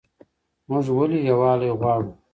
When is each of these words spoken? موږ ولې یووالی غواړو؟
موږ 0.69 0.85
ولې 0.97 1.19
یووالی 1.29 1.69
غواړو؟ 1.79 2.11